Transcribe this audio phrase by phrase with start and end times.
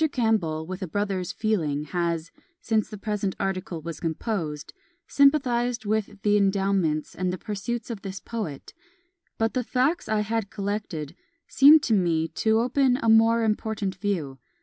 [0.11, 4.73] Campbell, with a brother's feeling, has (since the present article was composed)
[5.07, 8.73] sympathised with the endowments and the pursuits of this poet;
[9.37, 11.15] but the facts I had collected
[11.47, 14.39] seemed to me to open a more important view.